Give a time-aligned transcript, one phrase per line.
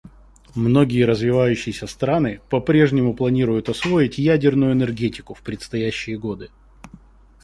[0.55, 6.49] Многие развивающиеся страны по-прежнему планируют освоить ядерную энергетику в предстоящие годы.